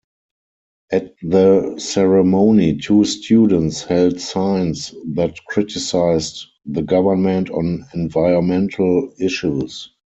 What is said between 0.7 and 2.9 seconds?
At the ceremony